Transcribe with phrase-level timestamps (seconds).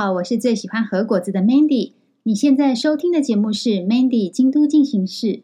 [0.00, 1.94] 好，我是最喜欢和果子的 Mandy。
[2.22, 5.42] 你现在收听的节目是 Mandy 京都进行式。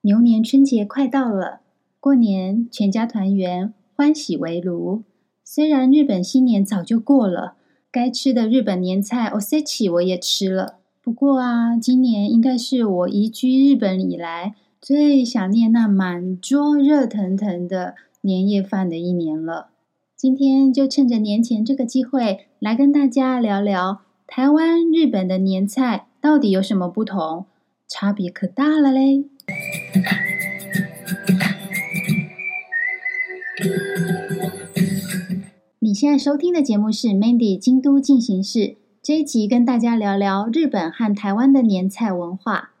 [0.00, 1.60] 牛年春节快到了，
[2.00, 5.04] 过年全家团圆，欢喜围炉。
[5.44, 7.54] 虽然日本新年早就过了，
[7.92, 10.78] 该吃的日本年菜 Osechi 我也吃了。
[11.00, 19.68] 不过啊，今年应该是我移居日本以来最想念那满桌热腾腾的年夜饭的一年了。
[20.16, 27.46] 今天就趁着年前这个机会，来跟大家聊聊台湾、日本的年菜到底有什么不同，
[27.86, 29.24] 差别可大了嘞！
[35.78, 42.72] 你现在收听的节目是 Mandy 京都进行式，这一集跟大家聊聊日本和台湾的年菜文化。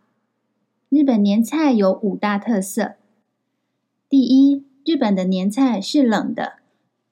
[0.88, 2.96] 日本年菜有五大特色。
[4.08, 6.54] 第一，日本的年菜是冷的。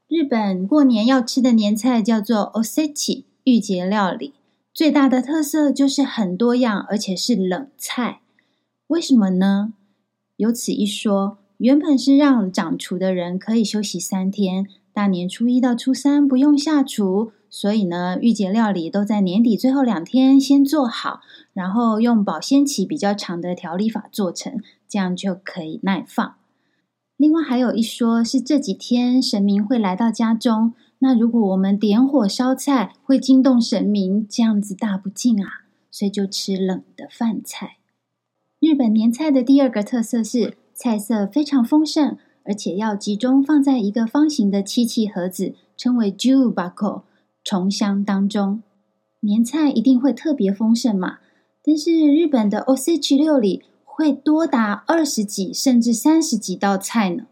[0.06, 4.34] 日本过年要吃的年菜叫做 Osechi 御节料理，
[4.72, 8.20] 最大的特色就是很多样，而且是冷菜。
[8.88, 9.72] 为什么呢？
[10.36, 21.22] 有此一说，原本是让掌厨的人可以休息三天，大年初一到初三不用下厨，所以呢，御节料理都在年底最后两天先做好，
[21.54, 26.36] 然后用保鲜期比较长的调理法做成，这样就可以耐放。
[27.16, 35.62] 另外还有一说是这几天神明会来到家中，那如果我们点火烧菜会惊动神明，这样子大不敬啊，
[35.92, 37.76] 所以就吃冷的饭菜。
[38.58, 47.02] 日本年菜的第二个特色是菜色非常丰盛，而且要集中放在一个方形的漆器盒子，称为 Jubako
[47.44, 48.62] 重箱当中。
[49.20, 51.18] 年菜一定会特别丰盛嘛，
[51.62, 53.62] 但是日本的 Osechi 料理。
[53.96, 57.26] 会多达二十几甚至三十几道菜呢。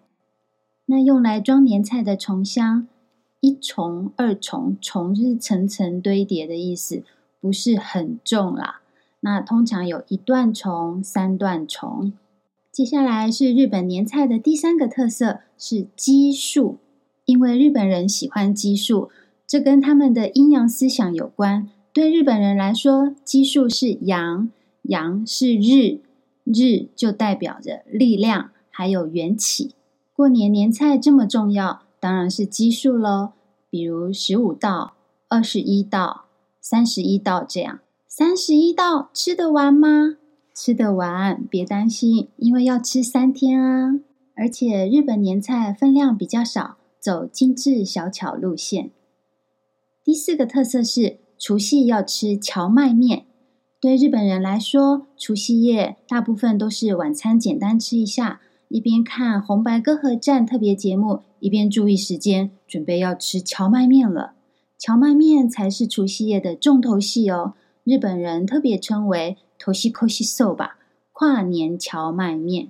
[0.87, 2.87] 那用来装年菜的重箱，
[3.41, 7.03] 一重、二重，重是层层堆叠的意思，
[7.41, 8.81] 不是很重啦。
[9.19, 12.13] 那通常有一段重、三段重。
[12.71, 16.77] 接下来是日本年菜的第三个特色是奇数，
[17.25, 19.11] 因为日本人喜欢奇数，
[19.49, 21.69] 这跟他们的阴阳思想有关。
[21.93, 24.49] 对日本人来说，奇数是阳，
[24.83, 25.99] 阳是日。
[26.45, 29.75] 日就代表着力量，还有缘起。
[30.15, 33.33] 过年年菜这么重要，当然是奇数喽。
[33.71, 34.95] 比如十五道、
[35.29, 36.27] 二十一道、
[36.61, 37.81] 三十一道这样。
[38.07, 40.17] 三十一道吃得完吗？
[40.55, 44.01] 吃得完，别担心，因为要吃三天啊。
[44.35, 48.91] 而且日本年菜分量比较少，走精致小巧路线。
[50.05, 53.25] 第四个特色是除夕要吃荞麦面。
[53.83, 64.35] 对日本人来说，除夕夜大部分都是晚餐简单吃一下，一边看红白歌合战特别节目，一边注意时间，准备要吃荞麦面了。
[64.79, 67.55] 荞麦面才是除夕夜的重头戏哦。
[67.83, 70.75] 日本人特别称为 Toshikoshi Soba，
[71.11, 72.69] 跨年荞麦面。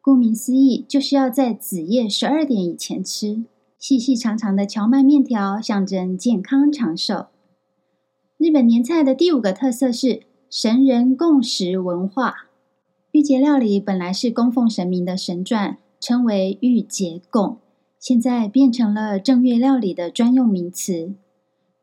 [0.00, 3.42] 顾名思义，就是要在子夜十二点以前吃。
[3.76, 7.26] 细细长长的荞麦面条，象征健康长寿。
[8.38, 10.22] 日本年菜的第五个特色是。
[10.56, 12.46] 神人共食文化，
[13.10, 17.58] 御节料理本来是供奉神明的神饌，称为御节供，
[17.98, 21.12] 现在变成了正月料理的专用名词。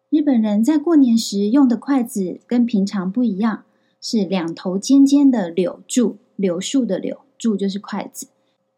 [0.09, 3.65] 日本人在过年时用的筷子跟平常不一样，
[3.99, 8.27] 是两头尖尖的柳柱，柳树的柳，柱就是筷子，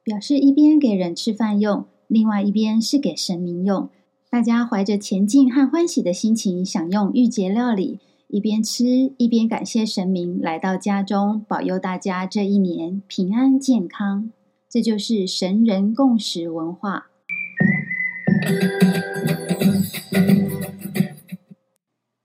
[0.04, 3.88] 表示一边给人吃饭用，另外一边是给神明用。
[4.32, 8.00] 大家怀着虔敬和欢喜的心情享用御节料理。
[8.34, 14.32] 一边吃一边感谢神明来到家中，保佑大家这一年平安健康。
[14.68, 17.12] 这就是神人共食文化。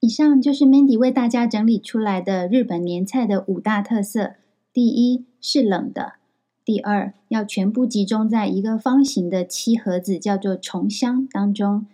[0.01, 4.37] 以上就是 Mandy 为大家整理出来的日本年菜的五大特色：
[4.73, 6.15] 第一是冷的；
[6.65, 11.85] 第二要全部集中在一个方形的漆盒子，叫做重箱当中；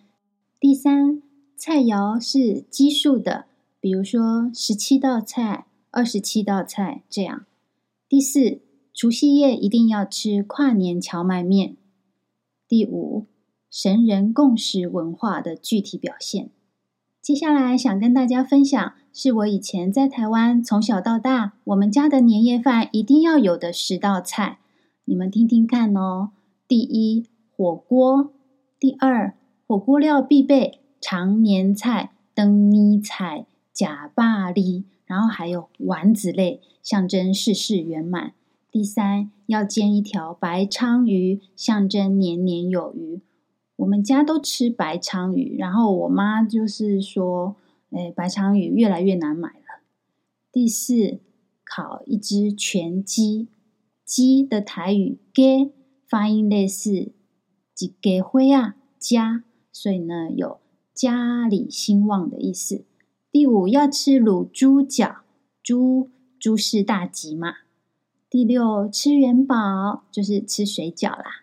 [0.60, 1.20] 第三
[1.56, 3.46] 菜肴是奇数的。
[3.84, 7.44] 比如说十七道菜、二十七道菜这样。
[8.08, 8.62] 第四，
[8.94, 11.76] 除夕夜一定要吃跨年荞麦面。
[12.66, 13.26] 第五，
[13.70, 16.48] 神人共识文化的具体表现。
[17.20, 24.60] 接下来想跟大家分享，是我以前在台湾从小到大，我们家的年夜饭一定要有的十道菜，
[25.04, 26.30] 你们听听看哦。
[26.66, 28.30] 第一，火锅；
[28.80, 29.34] 第二，
[29.66, 33.44] 火锅料必备长年菜、灯泥菜。
[33.74, 38.32] 假霸哩，然后还有丸子类，象征事事圆满。
[38.70, 43.20] 第三，要煎一条白鲳鱼，象征年年有余。
[43.76, 47.56] 我们家都吃白鲳鱼，然后我妈就是说，
[47.90, 49.82] 哎，白鲳鱼越来越难买了。
[50.52, 51.18] 第四，
[51.64, 53.48] 烤一只全鸡，
[54.04, 55.72] 鸡的台语“鸡”
[56.06, 57.10] 发音类似
[57.74, 59.42] “几给灰啊家”，
[59.72, 60.60] 所以呢有
[60.94, 62.84] 家里兴旺的意思。
[63.34, 65.22] 第五，要吃卤猪脚，
[65.60, 66.08] 猪
[66.38, 67.54] 猪事大吉嘛。
[68.30, 71.42] 第六，吃元宝就是吃水饺啦。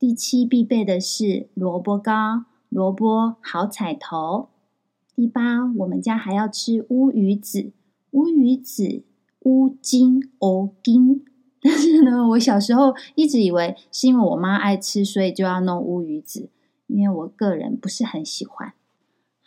[0.00, 4.48] 第七，必备的是萝卜糕，萝卜好彩头。
[5.14, 7.70] 第八，我们家还要吃乌鱼子，
[8.10, 9.04] 乌鱼子
[9.42, 11.24] 乌金欧金。
[11.62, 16.50] 但是呢，我小时候一直以为是因为我妈爱吃，所以就要弄乌鱼子，
[16.88, 18.74] 因为我个人不是很喜欢。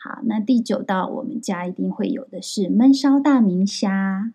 [0.04, 4.34] 好，那第九道我们家一定会有的是焖烧大明虾。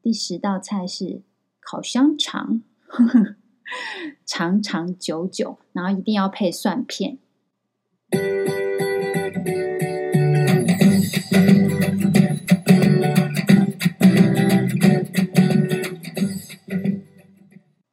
[0.00, 1.20] 第十道菜是
[1.60, 2.62] 烤香肠，
[4.24, 7.18] 长长久久，然后一定要配蒜片。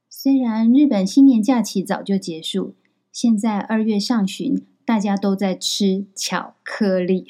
[0.09, 2.75] 虽然日本新年假期早就结束，
[3.11, 7.25] 现在二月上旬，大家都在吃巧克力，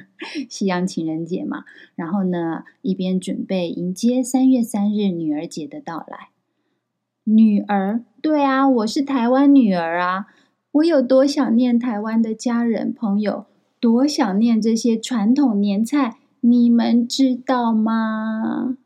[0.50, 1.64] 西洋情人节嘛。
[1.94, 6.28] 然后呢，一边准备迎接三月三日女儿节的到来。
[7.24, 10.26] 女儿，对啊，我是台湾女儿啊！
[10.72, 13.46] 我有多想念台湾的家人朋友，
[13.80, 18.76] 多想念这些传统年菜，你们知道吗？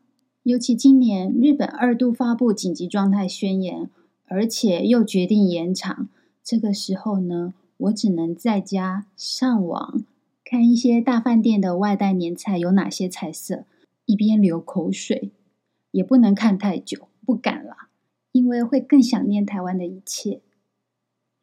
[0.43, 3.89] 尤其今年日本二度发布紧急状态宣言，
[4.29, 6.07] 而且又决定延长，
[6.41, 10.03] 这个时候呢，我只能在家上网
[10.43, 13.65] 看一些大饭店的外带年菜有哪些菜色，
[14.05, 15.31] 一边流口水，
[15.91, 17.75] 也不能看太久，不敢了，
[18.31, 20.41] 因为会更想念台湾的一切。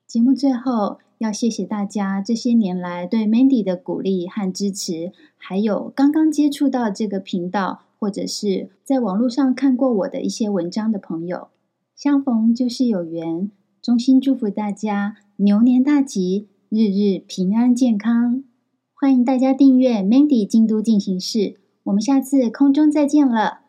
[0.06, 7.85] 节目最后要谢谢大家这些年来对 Mandy 的鼓励和支持，还有刚刚接触到这个频道。
[8.00, 11.49] 或者是在网络上看过我的一些文章的朋友，
[11.96, 13.50] 相逢就是有缘，
[13.88, 18.44] 衷心祝福大家牛年大吉，日日平安健康。
[18.93, 21.55] 欢迎大家订阅 Mandy 京都进行式，
[21.85, 23.61] 我们下次空中再见了。